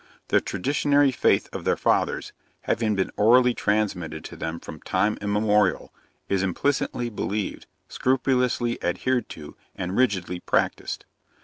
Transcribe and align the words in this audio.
The 0.29 0.41
traditionary 0.41 1.11
faith 1.11 1.47
of 1.53 1.63
their 1.63 1.77
fathers, 1.77 2.33
having 2.61 2.95
been 2.95 3.11
orally 3.17 3.53
transmitted 3.53 4.23
to 4.23 4.35
them 4.35 4.59
from 4.59 4.81
time 4.81 5.15
immemorial, 5.21 5.93
is 6.27 6.41
implicitly 6.41 7.11
believed, 7.11 7.67
scrupulously 7.87 8.83
adhered 8.83 9.29
to, 9.29 9.55
and 9.75 9.95
rigidly 9.95 10.39
practised. 10.39 11.05